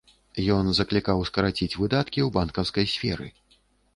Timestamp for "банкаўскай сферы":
2.37-3.27